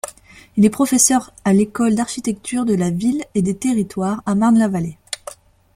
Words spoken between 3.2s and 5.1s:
et des territoires à Marne-la-Vallée.